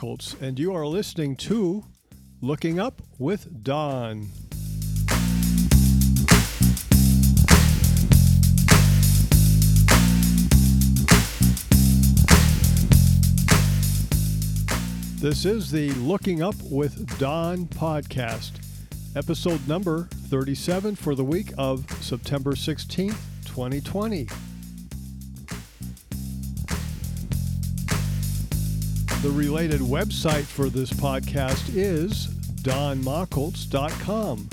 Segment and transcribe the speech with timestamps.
[0.00, 1.84] Machholz, and you are listening to
[2.40, 4.28] Looking Up with Don.
[15.20, 18.52] This is the Looking Up with Don podcast,
[19.14, 24.28] episode number 37 for the week of September 16th, 2020.
[29.22, 32.28] The related website for this podcast is
[32.62, 34.48] donmachholz.com.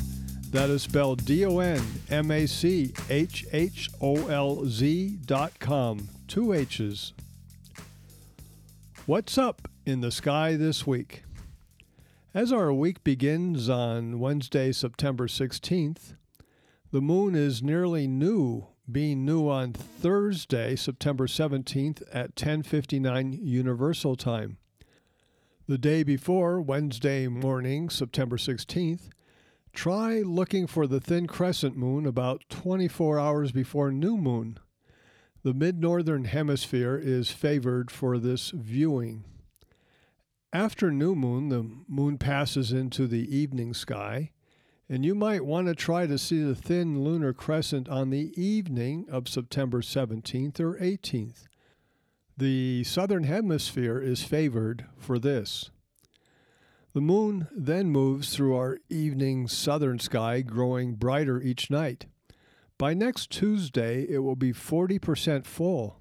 [0.51, 5.57] That is spelled D O N M A C H H O L Z dot
[5.59, 6.09] com.
[6.27, 7.13] Two H's.
[9.05, 11.23] What's up in the sky this week?
[12.33, 16.15] As our week begins on Wednesday, September 16th,
[16.91, 24.57] the moon is nearly new being new on Thursday, September 17th at 10:59 Universal Time.
[25.67, 29.09] The day before, Wednesday morning, September 16th,
[29.73, 34.57] try looking for the thin crescent moon about 24 hours before new moon.
[35.43, 39.25] The mid-northern hemisphere is favored for this viewing.
[40.53, 44.31] After new moon, the moon passes into the evening sky
[44.89, 49.05] and you might want to try to see the thin lunar crescent on the evening
[49.11, 51.43] of September 17th or 18th.
[52.37, 55.71] The southern hemisphere is favored for this.
[56.93, 62.05] The moon then moves through our evening southern sky, growing brighter each night.
[62.77, 65.99] By next Tuesday, it will be 40% full.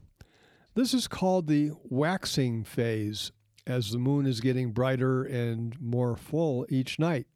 [0.74, 3.32] This is called the waxing phase,
[3.66, 7.26] as the moon is getting brighter and more full each night.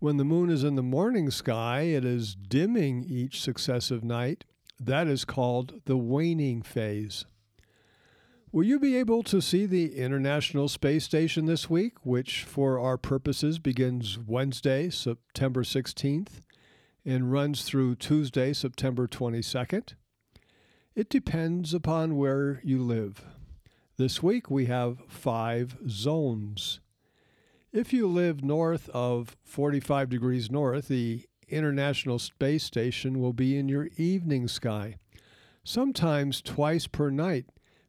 [0.00, 4.44] When the moon is in the morning sky, it is dimming each successive night.
[4.78, 7.24] That is called the waning phase.
[8.52, 12.96] Will you be able to see the International Space Station this week, which for our
[12.96, 16.42] purposes begins Wednesday, September 16th,
[17.04, 19.94] and runs through Tuesday, September 22nd?
[20.94, 23.24] It depends upon where you live.
[23.96, 26.78] This week we have five zones.
[27.72, 33.68] If you live north of 45 degrees north, the International Space Station will be in
[33.68, 34.96] your evening sky,
[35.64, 37.44] sometimes twice per night,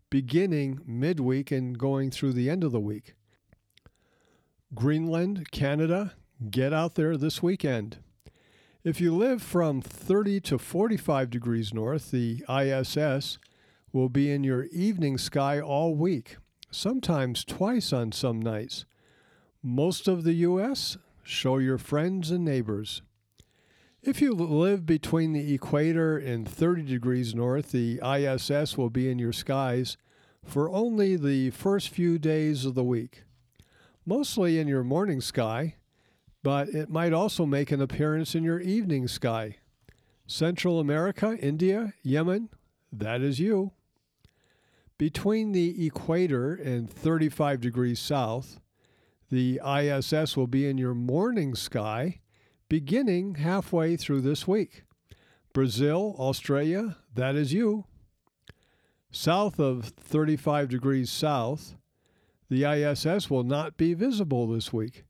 [0.09, 3.13] beginning midweek and going through the end of the week.
[4.75, 6.13] Greenland, Canada,
[6.51, 7.99] get out there this weekend.
[8.83, 13.39] If you live from 30 to 45 degrees north, the ISS
[13.93, 16.35] will be in your evening sky all week,
[16.69, 18.83] sometimes twice on some nights
[19.61, 23.01] most of the U.S., show your friends and neighbors.
[24.01, 29.19] If you live between the equator and 30 degrees north, the ISS will be in
[29.19, 29.97] your skies
[30.45, 33.23] for only the first few days of the week.
[34.05, 35.75] Mostly in your morning sky,
[36.41, 39.57] but it might also make an appearance in your evening sky.
[40.25, 42.49] Central America, India, Yemen,
[42.93, 43.71] that is you.
[44.97, 48.59] Between the equator and 35 degrees south,
[49.29, 52.19] the ISS will be in your morning sky
[52.67, 54.83] beginning halfway through this week.
[55.53, 57.85] Brazil, Australia, that is you.
[59.11, 61.75] South of 35 degrees south,
[62.49, 65.05] the ISS will not be visible this week.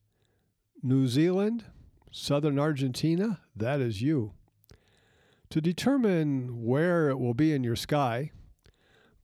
[0.81, 1.65] New Zealand,
[2.11, 4.33] southern Argentina, that is you.
[5.49, 8.31] To determine where it will be in your sky,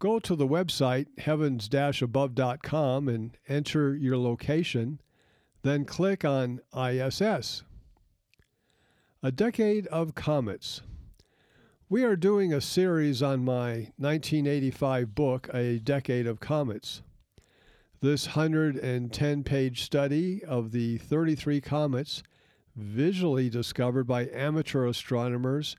[0.05, 1.67] go to the website heavens
[1.99, 5.01] above.com and enter your location,
[5.63, 7.63] then click on ISS.
[9.23, 10.81] A Decade of Comets.
[11.89, 17.01] We are doing a series on my 1985 book, A Decade of Comets.
[17.99, 22.21] This 110 page study of the 33 comets
[22.75, 25.75] visually discovered by amateur astronomers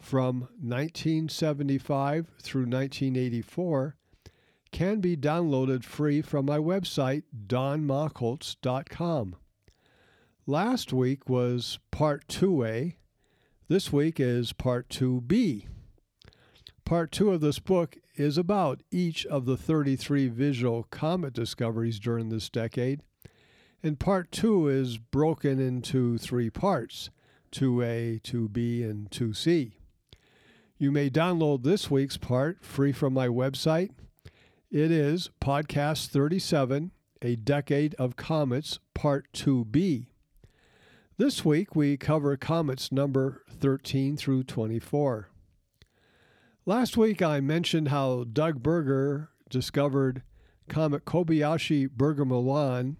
[0.00, 3.96] from 1975 through 1984
[4.70, 9.36] can be downloaded free from my website, donmachholz.com.
[10.46, 12.94] Last week was part 2A.
[13.68, 15.66] This week is part 2B.
[16.84, 22.30] Part 2 of this book is about each of the 33 visual comet discoveries during
[22.30, 23.02] this decade.
[23.82, 27.10] And part 2 is broken into three parts
[27.52, 29.72] 2A, 2B, and 2C.
[30.80, 33.90] You may download this week's part free from my website.
[34.70, 40.06] It is Podcast 37 A Decade of Comets, Part 2B.
[41.16, 45.28] This week we cover comets number 13 through 24.
[46.64, 50.22] Last week I mentioned how Doug Berger discovered
[50.68, 52.98] comet Kobayashi Berger Milon,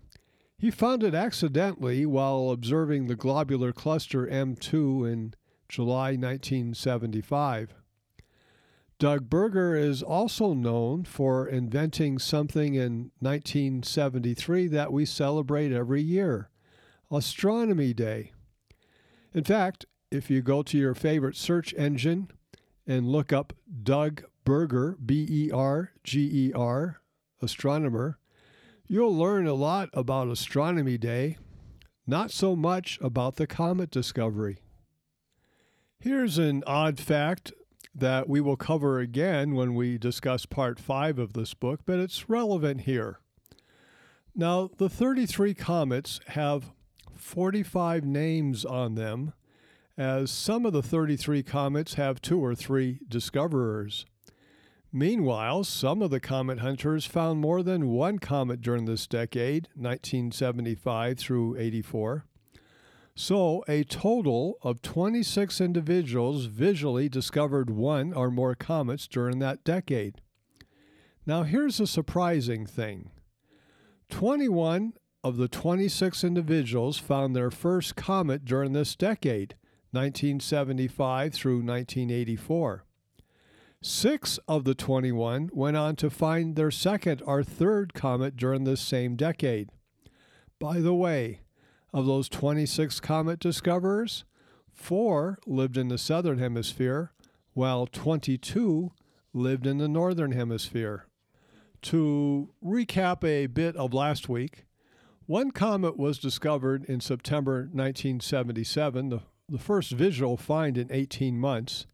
[0.58, 5.34] he found it accidentally while observing the globular cluster M2 in
[5.68, 7.74] July 1975.
[8.98, 16.50] Doug Berger is also known for inventing something in 1973 that we celebrate every year
[17.10, 18.32] Astronomy Day.
[19.32, 22.30] In fact, if you go to your favorite search engine
[22.86, 27.00] and look up Doug Berger, B E R G E R,
[27.40, 28.18] astronomer,
[28.88, 31.36] you'll learn a lot about Astronomy Day,
[32.06, 34.58] not so much about the comet discovery.
[36.00, 37.52] Here's an odd fact
[37.92, 42.28] that we will cover again when we discuss part 5 of this book, but it's
[42.28, 43.18] relevant here.
[44.32, 46.70] Now, the 33 comets have
[47.16, 49.32] 45 names on them,
[49.96, 54.06] as some of the 33 comets have two or three discoverers.
[54.92, 61.18] Meanwhile, some of the comet hunters found more than one comet during this decade, 1975
[61.18, 62.24] through 84.
[63.20, 70.20] So, a total of 26 individuals visually discovered one or more comets during that decade.
[71.26, 73.10] Now, here's a surprising thing
[74.08, 74.92] 21
[75.24, 79.56] of the 26 individuals found their first comet during this decade,
[79.90, 82.84] 1975 through 1984.
[83.82, 88.80] Six of the 21 went on to find their second or third comet during this
[88.80, 89.70] same decade.
[90.60, 91.40] By the way,
[91.92, 94.24] of those 26 comet discoverers,
[94.72, 97.12] four lived in the southern hemisphere,
[97.54, 98.92] while 22
[99.32, 101.06] lived in the northern hemisphere.
[101.82, 104.64] To recap a bit of last week,
[105.26, 111.86] one comet was discovered in September 1977, the, the first visual find in 18 months.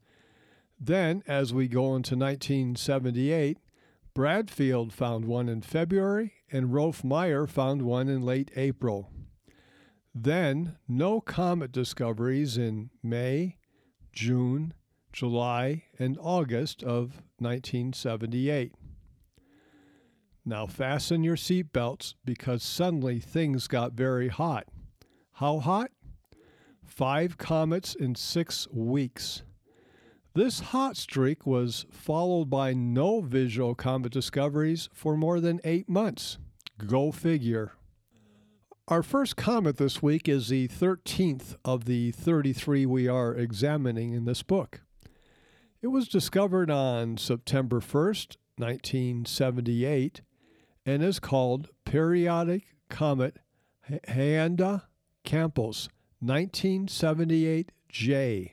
[0.78, 3.58] Then, as we go into 1978,
[4.14, 9.10] Bradfield found one in February and Rolf Meyer found one in late April.
[10.14, 13.56] Then, no comet discoveries in May,
[14.12, 14.72] June,
[15.12, 18.72] July, and August of 1978.
[20.44, 24.68] Now, fasten your seatbelts because suddenly things got very hot.
[25.32, 25.90] How hot?
[26.84, 29.42] Five comets in six weeks.
[30.34, 36.38] This hot streak was followed by no visual comet discoveries for more than eight months.
[36.86, 37.72] Go figure.
[38.86, 44.26] Our first comet this week is the 13th of the 33 we are examining in
[44.26, 44.82] this book.
[45.80, 50.20] It was discovered on September 1st, 1978,
[50.84, 53.38] and is called Periodic Comet
[53.90, 55.88] Haneda-Campos
[56.22, 58.50] 1978J.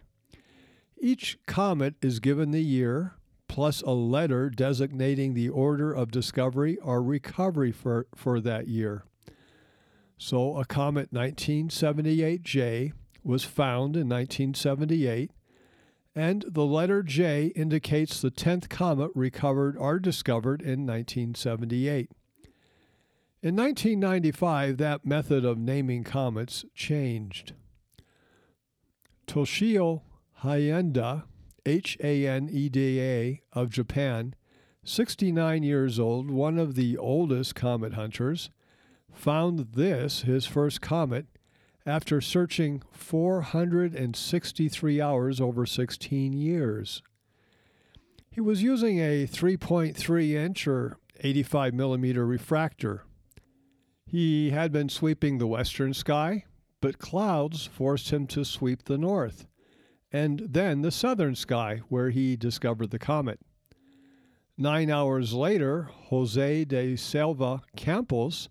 [1.02, 3.16] Each comet is given the year
[3.50, 9.04] plus a letter designating the order of discovery or recovery for, for that year.
[10.24, 15.32] So a comet 1978J was found in 1978,
[16.14, 22.12] and the letter J indicates the 10th comet recovered or discovered in 1978.
[23.42, 27.54] In 1995, that method of naming comets changed.
[29.26, 30.04] Toshio
[30.44, 31.24] Haneda,
[31.66, 34.36] H A N E D A, of Japan,
[34.84, 38.52] 69 years old, one of the oldest comet hunters,
[39.14, 41.26] found this, his first comet,
[41.86, 47.02] after searching 463 hours over 16 years.
[48.30, 53.04] He was using a 3.3 inch or 85 millimeter refractor.
[54.06, 56.46] He had been sweeping the western sky,
[56.82, 59.48] but clouds forced him to sweep the north
[60.12, 63.40] and then the southern sky, where he discovered the comet.
[64.58, 68.50] Nine hours later, Jose de Silva Campos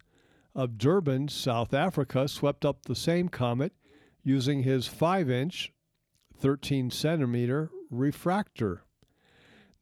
[0.54, 3.72] of Durban, South Africa, swept up the same comet
[4.22, 5.72] using his 5 inch,
[6.36, 8.82] 13 centimeter refractor.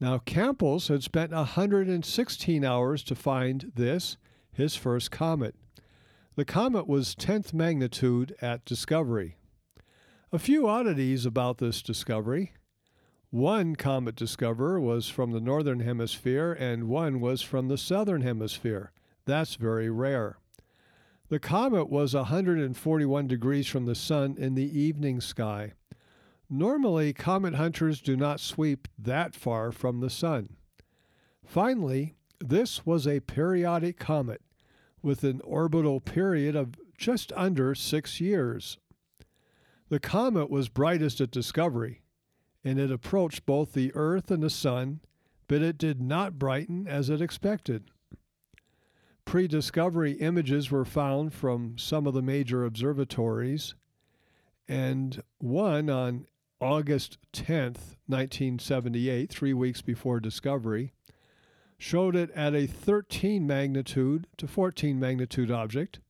[0.01, 4.17] Now, Campos had spent 116 hours to find this,
[4.53, 5.57] his first comet.
[6.37, 9.37] The comet was 10th magnitude at discovery.
[10.31, 12.53] A few oddities about this discovery.
[13.31, 18.93] One comet discoverer was from the northern hemisphere and one was from the southern hemisphere.
[19.25, 20.39] That's very rare.
[21.29, 25.75] The comet was 141 degrees from the sun in the evening sky.
[26.49, 30.57] Normally, comet hunters do not sweep that far from the sun.
[31.45, 34.41] Finally, this was a periodic comet
[35.03, 38.79] with an orbital period of just under six years.
[39.91, 42.01] The comet was brightest at discovery,
[42.65, 45.01] and it approached both the Earth and the Sun,
[45.47, 47.91] but it did not brighten as it expected.
[49.29, 53.75] Pre discovery images were found from some of the major observatories,
[54.67, 56.27] and one on
[56.63, 60.95] August 10th, 1978, three weeks before discovery,
[61.77, 66.01] showed it at a 13 magnitude to 14 magnitude object,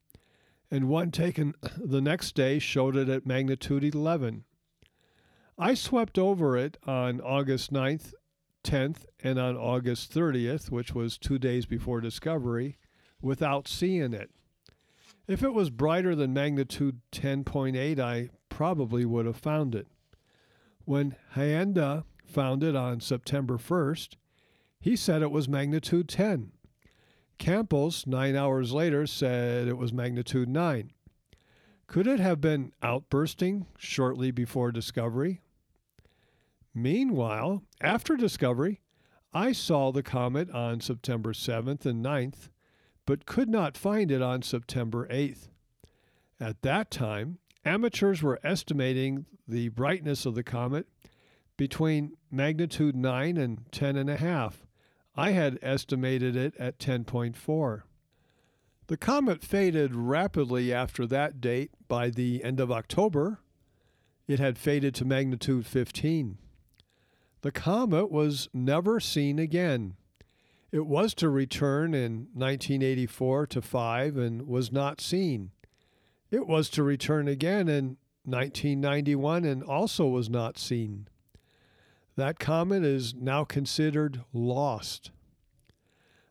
[0.70, 4.44] and one taken the next day showed it at magnitude 11.
[5.58, 8.14] I swept over it on August 9th,
[8.62, 12.78] 10th, and on August 30th, which was two days before discovery,
[13.20, 14.30] without seeing it.
[15.26, 19.87] If it was brighter than magnitude 10.8, I probably would have found it.
[20.84, 24.16] When Haneda found it on September 1st,
[24.80, 26.52] he said it was magnitude 10.
[27.38, 30.92] Campos, nine hours later, said it was magnitude 9.
[31.87, 35.40] Could it have been outbursting shortly before discovery?
[36.75, 38.80] Meanwhile, after discovery,
[39.32, 42.50] I saw the comet on September 7th and 9th,
[43.08, 45.48] but could not find it on September 8th.
[46.38, 50.86] At that time, amateurs were estimating the brightness of the comet
[51.56, 54.52] between magnitude 9 and 10.5.
[55.16, 57.84] I had estimated it at 10.4.
[58.88, 61.70] The comet faded rapidly after that date.
[61.88, 63.40] By the end of October,
[64.26, 66.36] it had faded to magnitude 15.
[67.40, 69.94] The comet was never seen again.
[70.70, 75.50] It was to return in 1984 to 5 and was not seen.
[76.30, 81.08] It was to return again in 1991 and also was not seen.
[82.16, 85.10] That comet is now considered lost.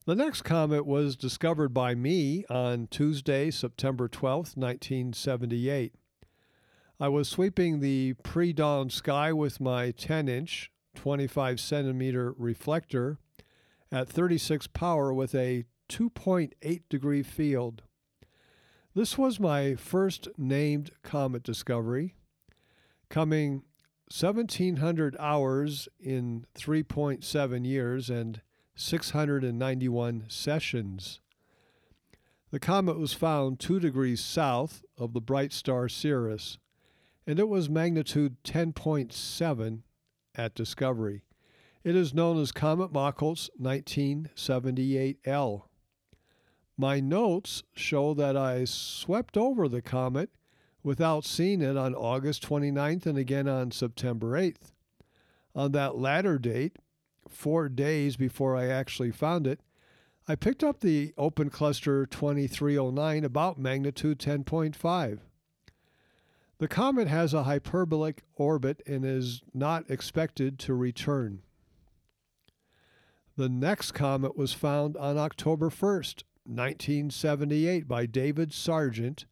[0.06, 5.96] The next comet was discovered by me on Tuesday, September 12, 1978.
[7.00, 13.18] I was sweeping the pre dawn sky with my 10 inch, 25 centimeter reflector
[13.92, 17.84] at 36 power with a 2.8 degree field.
[18.94, 22.16] This was my first named comet discovery,
[23.10, 23.64] coming
[24.10, 28.42] 1700 hours in 3.7 years and
[28.76, 31.20] 691 sessions.
[32.50, 36.58] The comet was found 2 degrees south of the bright star Sirius,
[37.26, 39.82] and it was magnitude 10.7
[40.36, 41.24] at discovery.
[41.88, 45.62] It is known as Comet Machholz 1978L.
[46.78, 50.32] My notes show that I swept over the comet
[50.84, 54.74] without seeing it on August 29th and again on September 8th.
[55.56, 56.76] On that latter date,
[57.30, 59.62] four days before I actually found it,
[60.28, 65.20] I picked up the open cluster 2309 about magnitude 10.5.
[66.58, 71.44] The comet has a hyperbolic orbit and is not expected to return.
[73.38, 79.28] The next comet was found on October 1st, 1978 by David Sargent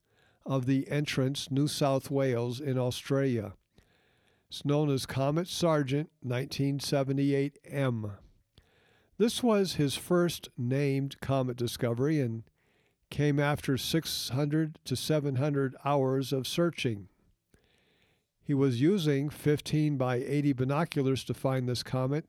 [0.45, 3.53] of the Entrance, New South Wales in Australia.
[4.47, 8.12] It's known as Comet Sargent 1978M.
[9.17, 12.43] This was his first named comet discovery and
[13.09, 17.07] came after 600 to 700 hours of searching.
[18.43, 22.25] He was using 15 by 80 binoculars to find this comet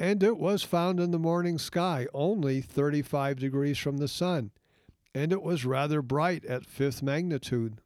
[0.00, 4.50] and it was found in the morning sky, only 35 degrees from the sun,
[5.14, 7.80] and it was rather bright at fifth magnitude.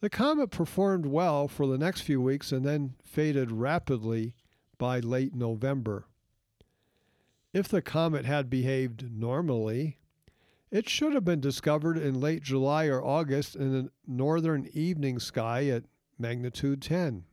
[0.00, 4.34] The comet performed well for the next few weeks and then faded rapidly
[4.76, 6.06] by late November.
[7.52, 9.98] If the comet had behaved normally,
[10.70, 15.68] it should have been discovered in late July or August in the northern evening sky
[15.68, 15.84] at
[16.18, 17.24] magnitude 10.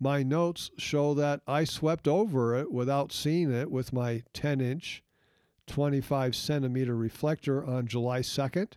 [0.00, 5.02] My notes show that I swept over it without seeing it with my 10 inch,
[5.66, 8.74] 25 centimeter reflector on July 2nd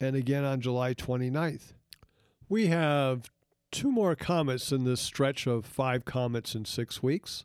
[0.00, 1.72] and again on July 29th.
[2.48, 3.30] We have
[3.72, 7.44] two more comets in this stretch of five comets in six weeks.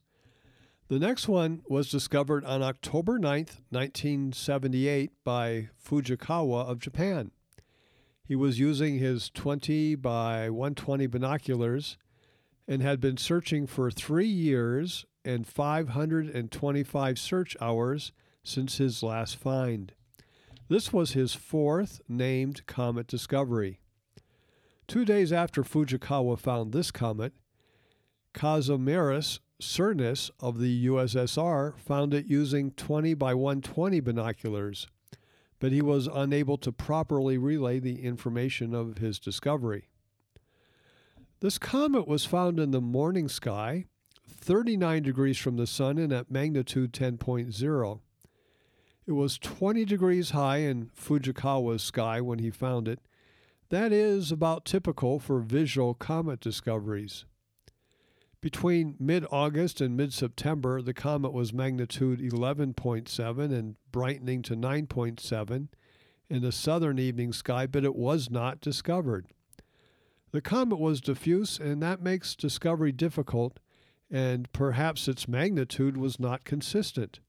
[0.88, 7.32] The next one was discovered on October 9th, 1978, by Fujikawa of Japan.
[8.24, 11.98] He was using his 20 by 120 binoculars
[12.68, 18.12] and had been searching for three years and 525 search hours
[18.44, 19.94] since his last find.
[20.68, 23.80] This was his fourth named comet discovery.
[24.88, 27.34] Two days after Fujikawa found this comet,
[28.34, 34.88] Kazimieras Černis of the USSR found it using 20 by 120 binoculars,
[35.60, 39.88] but he was unable to properly relay the information of his discovery.
[41.42, 43.86] This comet was found in the morning sky,
[44.28, 48.00] 39 degrees from the sun and at magnitude 10.0.
[49.06, 53.00] It was 20 degrees high in Fujikawa's sky when he found it.
[53.70, 57.26] That is about typical for visual comet discoveries.
[58.40, 65.68] Between mid August and mid September, the comet was magnitude 11.7 and brightening to 9.7
[66.30, 69.28] in the southern evening sky, but it was not discovered.
[70.36, 73.62] The comet was diffuse, and that makes discovery difficult,
[74.12, 77.22] and perhaps its magnitude was not consistent.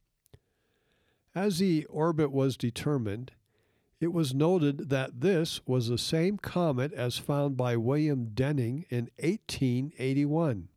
[1.32, 3.30] As the orbit was determined,
[4.00, 9.08] it was noted that this was the same comet as found by William Denning in
[9.20, 10.68] 1881.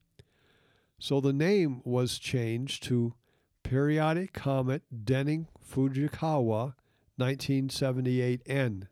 [0.99, 3.15] So the name was changed to
[3.63, 6.75] Periodic Comet Denning Fujikawa
[7.19, 8.83] 1978N.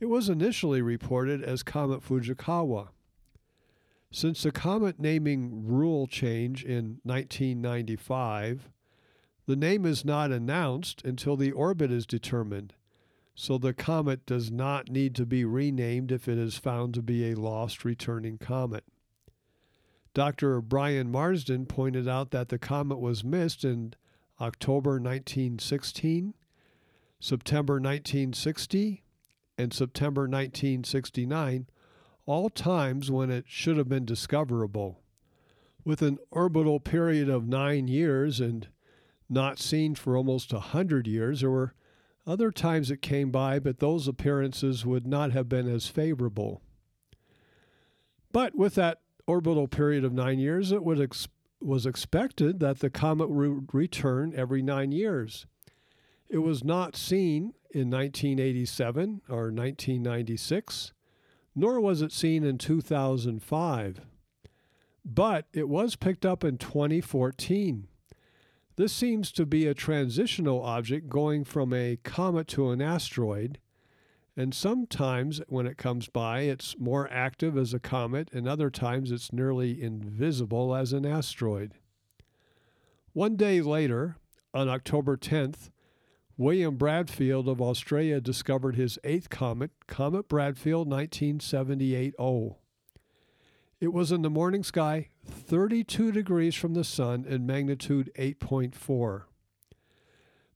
[0.00, 2.88] It was initially reported as Comet Fujikawa.
[4.10, 8.70] Since the comet naming rule change in 1995,
[9.46, 12.74] the name is not announced until the orbit is determined,
[13.34, 17.30] so the comet does not need to be renamed if it is found to be
[17.30, 18.84] a lost returning comet.
[20.14, 20.60] Dr.
[20.60, 23.94] Brian Marsden pointed out that the comet was missed in
[24.40, 26.34] October 1916,
[27.20, 29.02] September 1960,
[29.58, 31.66] and September 1969,
[32.24, 35.00] all times when it should have been discoverable.
[35.84, 38.68] With an orbital period of nine years and
[39.28, 41.40] not seen for almost a hundred years.
[41.40, 41.74] There were
[42.26, 46.62] other times it came by, but those appearances would not have been as favorable.
[48.32, 51.28] But with that orbital period of nine years, it ex-
[51.60, 55.46] was expected that the comet would return every nine years.
[56.28, 60.92] It was not seen in 1987 or 1996,
[61.54, 64.00] nor was it seen in 2005.
[65.04, 67.88] But it was picked up in 2014.
[68.76, 73.58] This seems to be a transitional object going from a comet to an asteroid,
[74.36, 79.10] and sometimes when it comes by, it's more active as a comet, and other times
[79.10, 81.74] it's nearly invisible as an asteroid.
[83.12, 84.16] One day later,
[84.54, 85.70] on October 10th,
[86.40, 92.58] William Bradfield of Australia discovered his eighth comet, Comet Bradfield 1978 0.
[93.80, 99.24] It was in the morning sky, 32 degrees from the sun, and magnitude 8.4.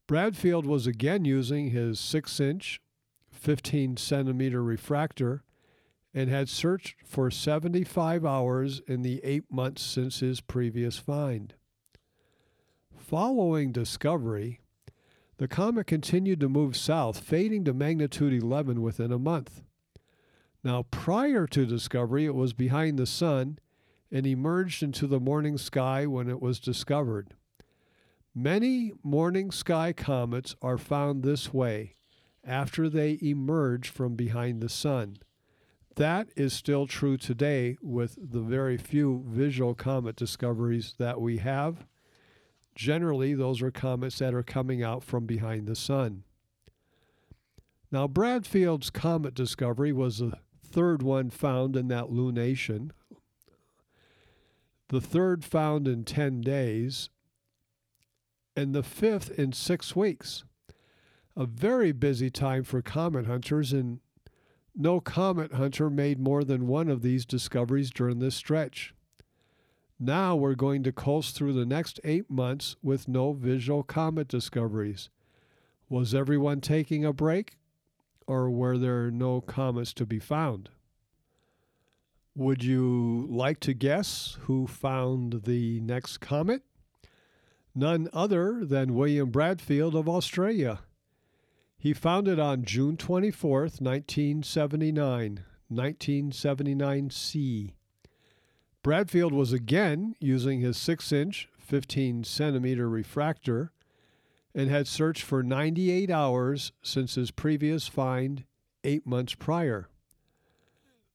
[0.06, 2.80] Bradfield was again using his 6 inch,
[3.32, 5.42] 15 centimeter refractor
[6.14, 11.54] and had searched for 75 hours in the eight months since his previous find.
[12.96, 14.61] Following discovery,
[15.42, 19.60] the comet continued to move south, fading to magnitude 11 within a month.
[20.62, 23.58] Now, prior to discovery, it was behind the sun
[24.12, 27.34] and emerged into the morning sky when it was discovered.
[28.32, 31.96] Many morning sky comets are found this way
[32.44, 35.16] after they emerge from behind the sun.
[35.96, 41.84] That is still true today with the very few visual comet discoveries that we have.
[42.74, 46.24] Generally, those are comets that are coming out from behind the sun.
[47.90, 52.90] Now, Bradfield's comet discovery was the third one found in that lunation,
[54.88, 57.10] the third found in 10 days,
[58.56, 60.44] and the fifth in six weeks.
[61.36, 64.00] A very busy time for comet hunters, and
[64.74, 68.94] no comet hunter made more than one of these discoveries during this stretch.
[70.04, 75.10] Now we're going to coast through the next eight months with no visual comet discoveries.
[75.88, 77.56] Was everyone taking a break?
[78.26, 80.70] or were there no comets to be found?
[82.34, 86.62] Would you like to guess who found the next comet?
[87.74, 90.80] None other than William Bradfield of Australia.
[91.76, 97.72] He found it on June 24th, 1979, 1979C.
[98.82, 103.72] Bradfield was again using his 6 inch, 15 centimeter refractor
[104.54, 108.44] and had searched for 98 hours since his previous find
[108.84, 109.88] eight months prior.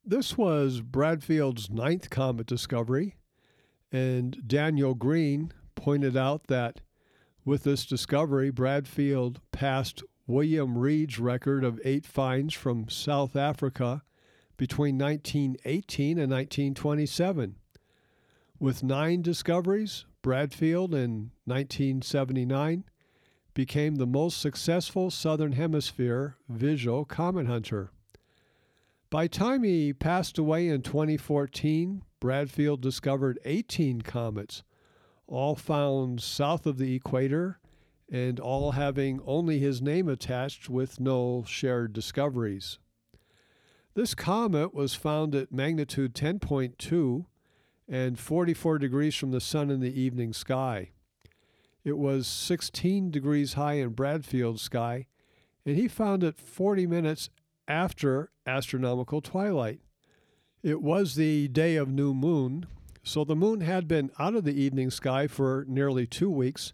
[0.03, 3.15] This was Bradfield's ninth comet discovery,
[3.91, 6.79] and Daniel Green pointed out that
[7.43, 14.03] with this discovery, Bradfield passed William Reid's record of eight finds from South Africa
[14.57, 17.55] between 1918 and 1927.
[18.59, 22.83] With nine discoveries, Bradfield in 1979
[23.53, 27.91] became the most successful Southern Hemisphere visual comet hunter.
[29.09, 34.63] By time he passed away in 2014, Bradfield discovered 18 comets,
[35.27, 37.59] all found south of the equator
[38.11, 42.79] and all having only his name attached with no shared discoveries.
[43.97, 47.25] This comet was found at magnitude 10.2
[47.89, 50.91] and 44 degrees from the sun in the evening sky.
[51.83, 55.07] It was 16 degrees high in Bradfield's sky,
[55.65, 57.31] and he found it 40 minutes
[57.67, 59.79] after astronomical twilight.
[60.61, 62.67] It was the day of new moon,
[63.01, 66.73] so the moon had been out of the evening sky for nearly two weeks,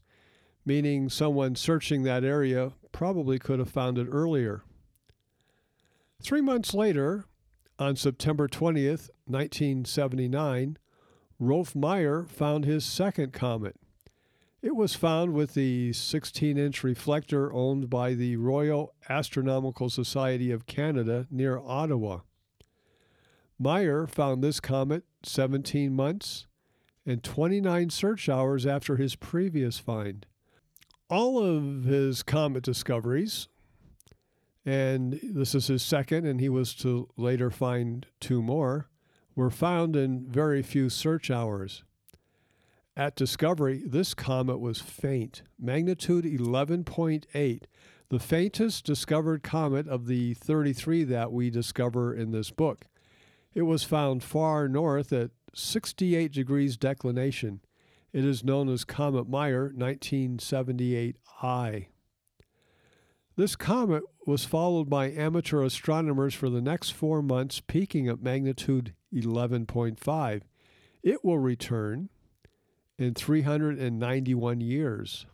[0.65, 4.65] meaning someone searching that area probably could have found it earlier.
[6.23, 7.25] Three months later,
[7.77, 10.77] on September 20th, 1979,
[11.37, 13.75] Rolf Meyer found his second comet.
[14.61, 20.65] It was found with the 16 inch reflector owned by the Royal Astronomical Society of
[20.65, 22.19] Canada near Ottawa.
[23.59, 26.47] Meyer found this comet 17 months
[27.05, 30.25] and 29 search hours after his previous find.
[31.09, 33.49] All of his comet discoveries,
[34.65, 38.89] and this is his second, and he was to later find two more,
[39.35, 41.83] were found in very few search hours.
[42.95, 47.63] At discovery, this comet was faint, magnitude 11.8,
[48.09, 52.85] the faintest discovered comet of the 33 that we discover in this book.
[53.55, 57.61] It was found far north at 68 degrees declination.
[58.11, 61.87] It is known as Comet Meyer 1978I.
[63.35, 68.93] This comet was followed by amateur astronomers for the next four months, peaking at magnitude
[69.13, 70.41] 11.5.
[71.03, 72.09] It will return
[72.97, 75.25] in 391 years.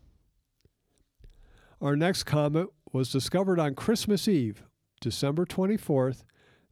[1.82, 4.63] Our next comet was discovered on Christmas Eve,
[4.99, 6.23] December 24th,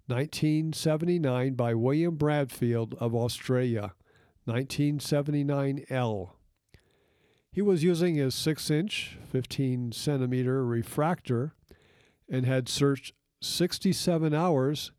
[0.07, 3.93] 1979, by William Bradfield of Australia,
[4.47, 6.31] 1979L.
[7.51, 11.53] He was using his 6 inch, 15 centimeter refractor
[12.29, 14.91] and had searched 67 hours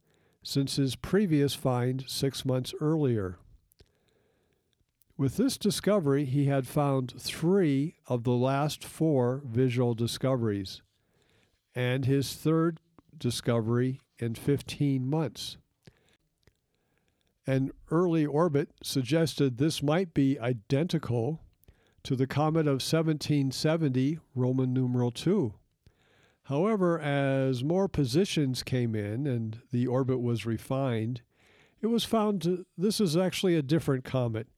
[0.42, 3.38] since his previous find six months earlier.
[5.16, 10.80] With this discovery, he had found three of the last four visual discoveries,
[11.74, 12.80] and his third
[13.18, 15.56] discovery in 15 months.
[17.48, 21.40] An early orbit suggested this might be identical
[22.04, 25.54] to the comet of 1770, Roman numeral 2.
[26.48, 31.20] However, as more positions came in and the orbit was refined,
[31.82, 34.48] it was found to, this is actually a different comet,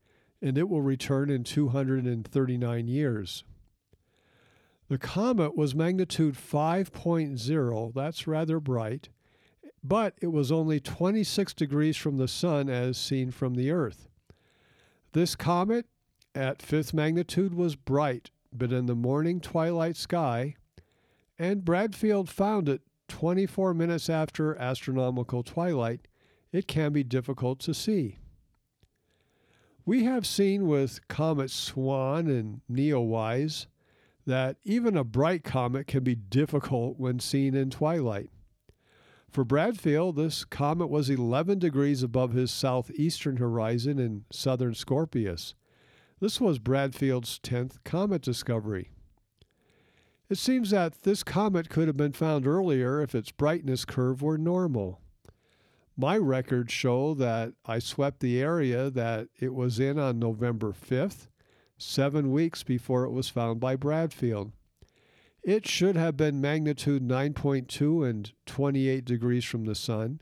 [0.40, 3.42] and it will return in 239 years.
[4.88, 9.08] The comet was magnitude 5.0, that's rather bright,
[9.82, 14.08] but it was only 26 degrees from the sun as seen from the Earth.
[15.10, 15.86] This comet
[16.36, 20.54] at fifth magnitude was bright, but in the morning twilight sky,
[21.40, 26.06] and Bradfield found it 24 minutes after astronomical twilight,
[26.52, 28.18] it can be difficult to see.
[29.86, 33.66] We have seen with Comet Swan and Neowise
[34.26, 38.28] that even a bright comet can be difficult when seen in twilight.
[39.30, 45.54] For Bradfield, this comet was 11 degrees above his southeastern horizon in southern Scorpius.
[46.20, 48.90] This was Bradfield's 10th comet discovery.
[50.30, 54.38] It seems that this comet could have been found earlier if its brightness curve were
[54.38, 55.00] normal.
[55.96, 61.26] My records show that I swept the area that it was in on November 5th,
[61.78, 64.52] seven weeks before it was found by Bradfield.
[65.42, 70.20] It should have been magnitude 9.2 and 28 degrees from the sun.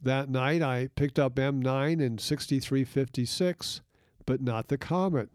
[0.00, 3.82] That night I picked up M9 and 6356
[4.24, 5.28] but not the comet.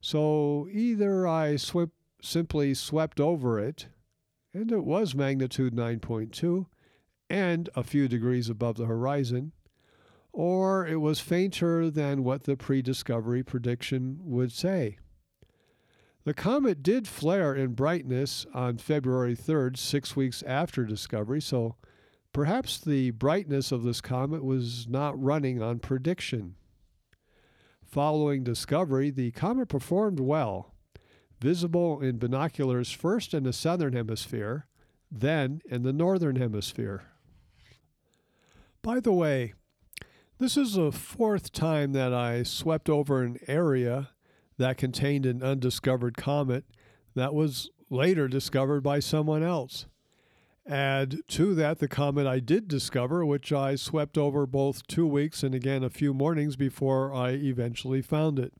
[0.00, 3.88] So either I sw- simply swept over it,
[4.54, 6.66] and it was magnitude 9.2
[7.28, 9.52] and a few degrees above the horizon,
[10.32, 14.98] or it was fainter than what the pre discovery prediction would say.
[16.24, 21.76] The comet did flare in brightness on February 3rd, six weeks after discovery, so
[22.32, 26.54] perhaps the brightness of this comet was not running on prediction.
[27.84, 30.71] Following discovery, the comet performed well,
[31.42, 34.66] visible in binoculars first in the southern hemisphere,
[35.10, 37.02] then in the northern hemisphere.
[38.80, 39.54] By the way,
[40.38, 44.10] this is the fourth time that I swept over an area
[44.56, 46.64] that contained an undiscovered comet
[47.14, 49.86] that was later discovered by someone else.
[50.66, 55.42] Add to that the comet I did discover, which I swept over both two weeks
[55.42, 58.52] and again a few mornings before I eventually found it.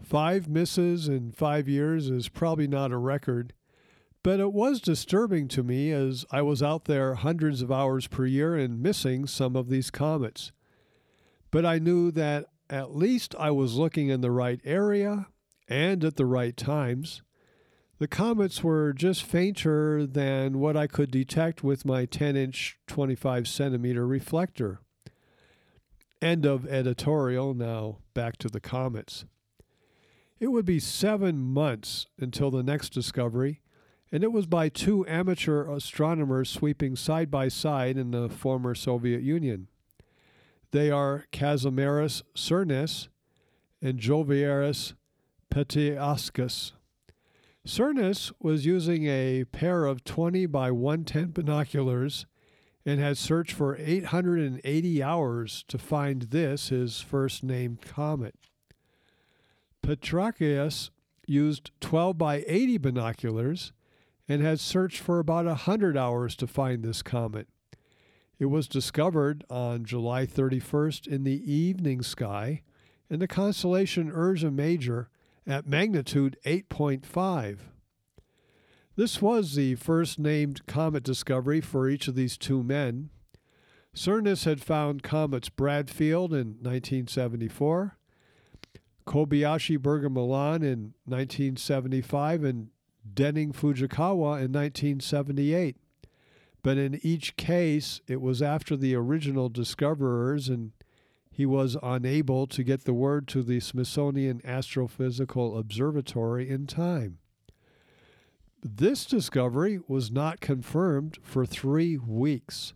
[0.00, 3.52] Five misses in five years is probably not a record,
[4.22, 8.26] but it was disturbing to me as I was out there hundreds of hours per
[8.26, 10.52] year and missing some of these comets.
[11.50, 15.26] But I knew that at least I was looking in the right area
[15.68, 17.22] and at the right times.
[17.98, 23.46] The comets were just fainter than what I could detect with my 10 inch, 25
[23.46, 24.80] centimeter reflector.
[26.20, 27.54] End of editorial.
[27.54, 29.24] Now back to the comets.
[30.42, 33.60] It would be seven months until the next discovery,
[34.10, 39.22] and it was by two amateur astronomers sweeping side by side in the former Soviet
[39.22, 39.68] Union.
[40.72, 43.06] They are Kazimieras Černis
[43.80, 44.94] and Jovieras
[45.48, 46.72] Petriauskas.
[47.64, 52.26] Černis was using a pair of 20 by 110 binoculars
[52.84, 58.34] and had searched for 880 hours to find this, his first named comet.
[59.82, 60.90] Petrachius
[61.26, 63.72] used 12 by 80 binoculars
[64.28, 67.48] and had searched for about 100 hours to find this comet.
[68.38, 72.62] It was discovered on July 31st in the evening sky
[73.10, 75.10] in the constellation Ursa Major
[75.46, 77.58] at magnitude 8.5.
[78.94, 83.10] This was the first named comet discovery for each of these two men.
[83.94, 87.98] Černis had found comets Bradfield in 1974,
[89.06, 92.68] Kobayashi Berger Milon in 1975, and
[93.12, 95.76] Denning Fujikawa in 1978.
[96.62, 100.72] But in each case, it was after the original discoverers, and
[101.30, 107.18] he was unable to get the word to the Smithsonian Astrophysical Observatory in time.
[108.62, 112.74] This discovery was not confirmed for three weeks.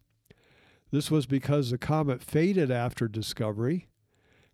[0.91, 3.87] This was because the comet faded after discovery.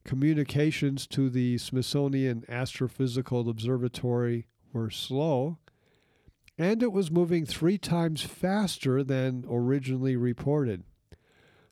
[0.04, 5.58] Communications to the Smithsonian Astrophysical Observatory were slow,
[6.58, 10.84] and it was moving three times faster than originally reported.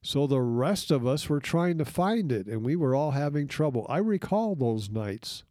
[0.03, 3.49] So the rest of us were trying to find it, and we were all having
[3.49, 3.85] trouble.
[3.88, 5.45] I recall those nights.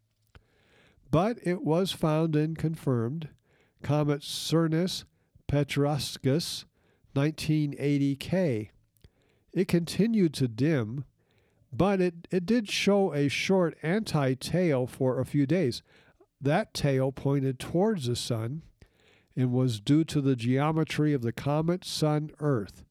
[1.12, 3.30] But it was found and confirmed.
[3.84, 5.06] Comet Černis
[5.48, 6.66] Petriauskas
[7.16, 8.70] 1980K.
[9.52, 11.06] It continued to dim,
[11.72, 15.82] but it, it did show a short anti tail for a few days.
[16.42, 18.64] That tail pointed towards the sun
[19.36, 22.84] and was due to the geometry of the comet Sun Earth.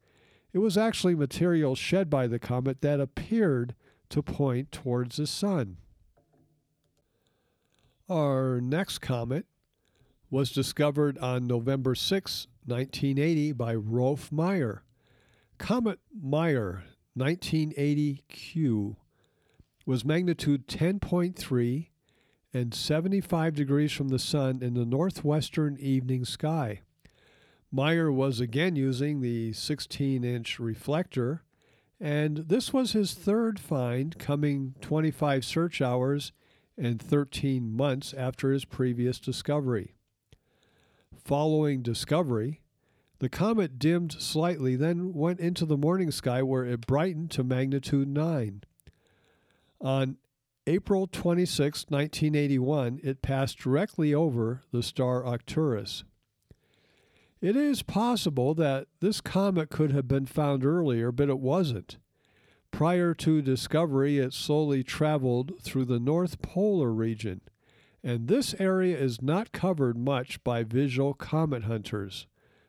[0.53, 3.75] It was actually material shed by the comet that appeared
[4.11, 5.77] to point towards the sun.
[8.09, 9.45] Our next comet
[10.31, 14.83] was discovered on November 6, 1980, by Rolf Meyer.
[15.59, 16.85] Comet Meyer
[17.19, 18.97] 1980Q
[19.85, 21.89] was magnitude 10.3
[22.53, 26.81] and 75 degrees from the sun in the northwestern evening sky.
[27.71, 31.43] Meyer was again using the 16 inch reflector,
[32.01, 36.33] and this was his third find, coming 25 search hours
[36.79, 39.95] and 13 months after his previous discovery.
[41.25, 42.63] Following discovery,
[43.21, 48.09] the comet dimmed slightly, then went into the morning sky where it brightened to magnitude
[48.09, 48.63] 9.
[49.81, 50.17] On
[50.67, 56.05] April 26, 1981, it passed directly over the star Arcturus.
[57.41, 61.99] It is possible that this comet could have been found earlier, but it wasn't.
[62.71, 67.41] Prior to discovery, it slowly traveled through the North Polar region,
[68.03, 72.27] and this area is not covered much by visual comet hunters,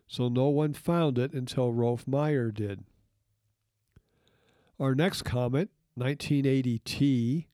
[0.10, 2.84] so no one found it until Rolf Meyer did.
[4.80, 7.46] Our next comet, 1980T,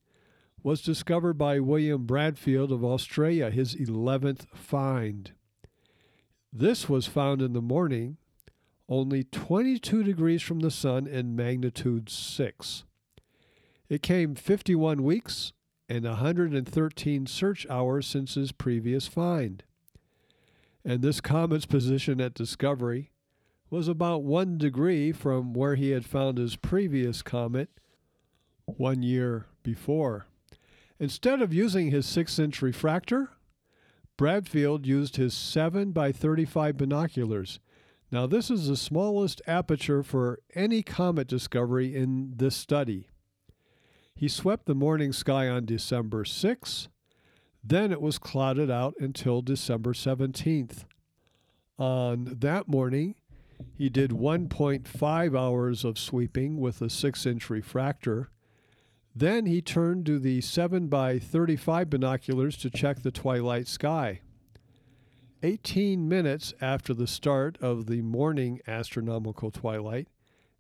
[0.64, 5.34] was discovered by William Bradfield of Australia, his 11th find.
[6.54, 8.18] This was found in the morning,
[8.88, 12.86] only 22 degrees from the sun and magnitude 6.
[13.90, 15.52] It came 51 weeks
[15.90, 19.64] and 113 search hours since his previous find.
[20.86, 23.12] And this comet's position at discovery
[23.72, 27.70] was about one degree from where he had found his previous comet
[28.66, 30.28] one year before.
[31.00, 33.32] Instead of using his 6 inch refractor,
[34.16, 37.60] Bradfield used his 7 by 35 binoculars.
[38.12, 43.10] Now, this is the smallest aperture for any comet discovery in this study.
[44.16, 46.88] He swept the morning sky on December 6.
[47.68, 50.86] Then it was clouded out until December 17th.
[51.80, 53.16] On that morning,
[53.74, 58.30] he did 1.5 hours of sweeping with a 6 inch refractor.
[59.16, 64.22] Then he turned to the 7 by 35 binoculars to check the twilight sky.
[65.42, 70.08] 18 minutes after the start of the morning astronomical twilight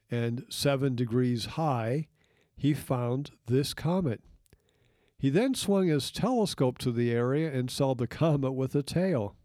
[0.09, 2.07] and 7 degrees high,
[2.55, 4.21] he found this comet.
[5.25, 9.35] He then swung his telescope to the area and saw the comet with a tail.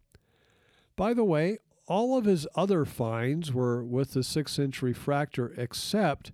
[0.94, 6.32] By the way, all of his other finds were with the 6 inch refractor except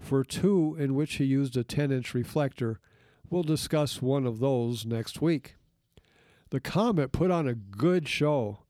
[0.00, 2.80] for two in which he used a 10 inch reflector.
[3.28, 5.56] We'll discuss one of those next week.
[6.48, 8.60] The comet put on a good show.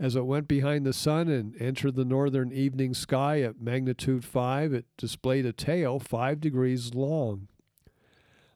[0.00, 4.72] As it went behind the sun and entered the northern evening sky at magnitude 5,
[4.72, 7.48] it displayed a tail 5 degrees long.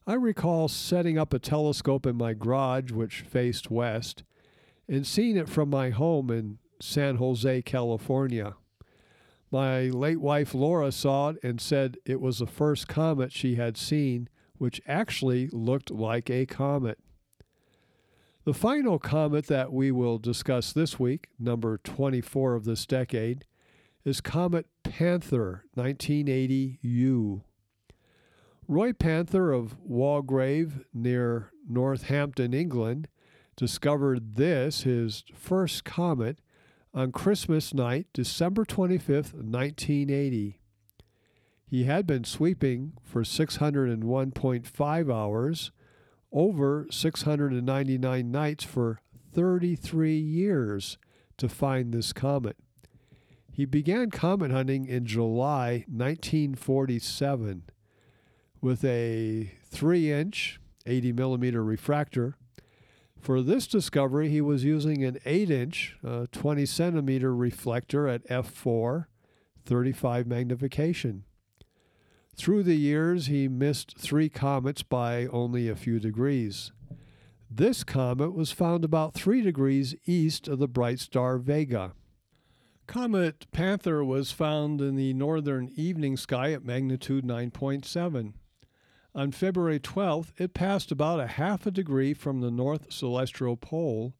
[0.07, 4.23] I recall setting up a telescope in my garage, which faced west,
[4.87, 8.55] and seeing it from my home in San Jose, California.
[9.51, 13.77] My late wife Laura saw it and said it was the first comet she had
[13.77, 16.97] seen, which actually looked like a comet.
[18.43, 23.45] The final comet that we will discuss this week, number 24 of this decade,
[24.03, 27.43] is Comet Panther 1980U.
[28.71, 33.09] Roy Panther of Walgrave near Northampton, England,
[33.57, 36.39] discovered this, his first comet,
[36.93, 40.61] on Christmas night, December 25, 1980.
[41.65, 45.71] He had been sweeping for 601.5 hours,
[46.31, 49.01] over 699 nights for
[49.33, 50.97] 33 years
[51.35, 52.55] to find this comet.
[53.51, 57.63] He began comet hunting in July 1947
[58.61, 62.37] with a 3 inch, 80 millimeter refractor
[63.21, 69.05] for this discovery, he was using an 8 inch, uh, 20 centimeter reflector at f4,
[69.63, 71.23] 35 magnification.
[72.35, 76.71] Through the years, he missed three comets by only a few degrees.
[77.49, 81.93] This comet was found about 3 degrees east of the bright star Vega.
[82.87, 88.33] Comet Panther was found in the northern evening sky at magnitude 9.7.
[89.13, 94.13] On February 12th, it passed about a half a degree from the north celestial pole.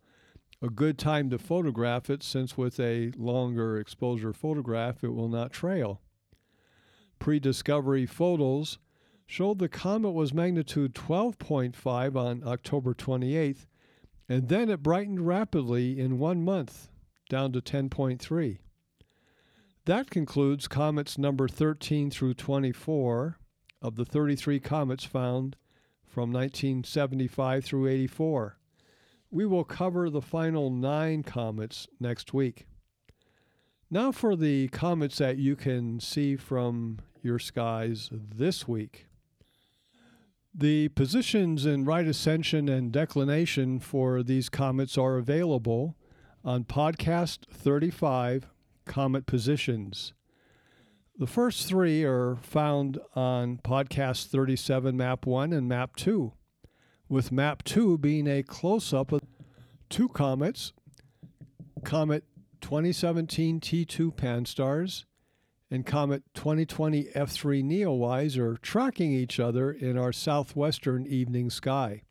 [0.61, 5.53] A good time to photograph it, since with a longer exposure photograph, it will not
[5.53, 6.01] trail.
[7.19, 8.79] Pre discovery photos
[9.25, 13.67] showed the comet was magnitude 12.5 on October 28th,
[14.27, 16.89] and then it brightened rapidly in one month,
[17.29, 18.57] down to 10.3.
[19.85, 23.37] That concludes comets number 13 through 24
[23.81, 25.55] of the 33 comets found
[26.05, 28.57] from 1975 through 84.
[29.29, 32.67] We will cover the final nine comets next week.
[33.89, 39.07] Now for the comets that you can see from your skies this week.
[40.53, 45.95] The positions in right ascension and declination for these comets are available
[46.43, 48.47] on podcast 35
[48.85, 50.13] Comet Positions.
[51.21, 56.33] The first three are found on podcast 37, map 1, and map 2,
[57.09, 59.21] with map 2 being a close up of
[59.87, 60.73] two comets
[61.83, 62.23] Comet
[62.61, 65.05] 2017 T2 Pan-STARRS
[65.69, 72.01] and Comet 2020 F3 Neowise are tracking each other in our southwestern evening sky.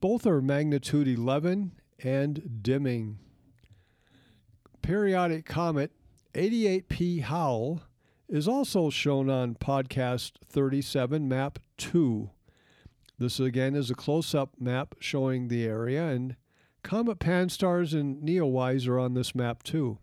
[0.00, 1.70] Both are magnitude 11
[2.02, 3.20] and dimming.
[4.82, 5.92] Periodic comet
[6.34, 7.82] 88P Howell
[8.28, 12.30] is also shown on podcast 37, map 2.
[13.18, 16.36] This again is a close up map showing the area, and
[16.82, 19.98] Comet Pan-STARRS and Neowise are on this map too.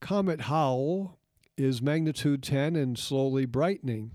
[0.00, 1.18] Comet Howell
[1.56, 4.10] is magnitude 10 and slowly brightening.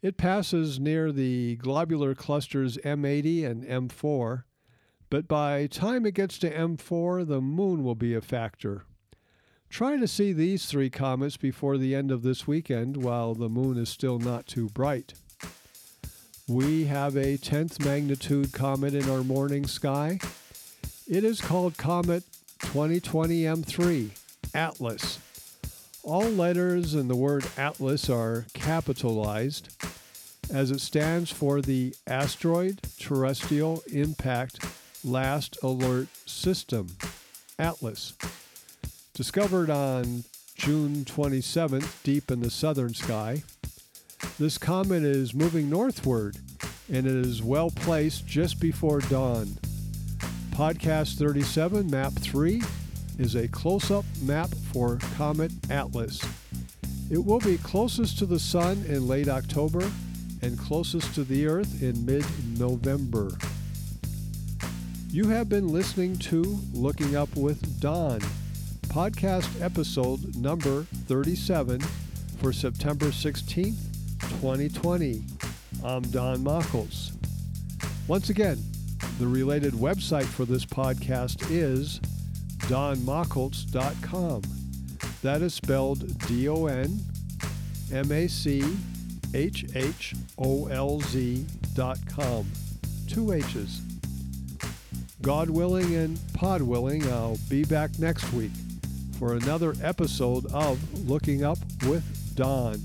[0.00, 4.44] It passes near the globular clusters M80 and M4,
[5.10, 8.84] but by time it gets to M4, the moon will be a factor.
[9.72, 13.78] Try to see these three comets before the end of this weekend while the moon
[13.78, 15.14] is still not too bright.
[16.46, 20.18] We have a 10th magnitude comet in our morning sky.
[21.08, 22.24] It is called Comet
[22.60, 24.10] 2020 M3,
[24.54, 25.18] Atlas.
[26.02, 29.74] All letters in the word Atlas are capitalized
[30.52, 34.62] as it stands for the Asteroid Terrestrial Impact
[35.02, 36.88] Last Alert System,
[37.58, 38.12] ATLAS.
[39.14, 43.42] Discovered on June 27th, deep in the southern sky,
[44.38, 46.38] this comet is moving northward
[46.90, 49.48] and it is well placed just before dawn.
[50.52, 52.62] Podcast 37, Map 3,
[53.18, 56.18] is a close up map for Comet Atlas.
[57.10, 59.90] It will be closest to the Sun in late October
[60.40, 62.24] and closest to the Earth in mid
[62.58, 63.30] November.
[65.10, 68.20] You have been listening to Looking Up with Don,
[68.92, 71.80] podcast episode number 37
[72.38, 73.78] for September 16th,
[74.20, 75.24] 2020.
[75.82, 77.12] I'm Don Machholz.
[78.06, 78.58] Once again,
[79.18, 82.00] the related website for this podcast is
[82.68, 84.42] donmachholz.com.
[85.22, 87.00] That is spelled D O N
[87.94, 88.62] M A C
[89.32, 92.44] H H O L Z dot com.
[93.08, 93.80] Two H's.
[95.22, 98.50] God willing and pod willing, I'll be back next week
[99.22, 102.82] for another episode of Looking Up with Don.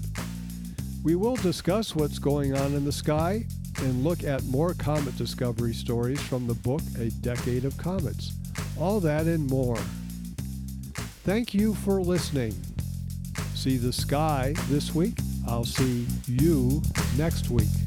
[1.03, 3.43] We will discuss what's going on in the sky
[3.79, 8.33] and look at more comet discovery stories from the book A Decade of Comets.
[8.79, 9.79] All that and more.
[11.25, 12.53] Thank you for listening.
[13.55, 15.17] See the sky this week.
[15.47, 16.83] I'll see you
[17.17, 17.86] next week.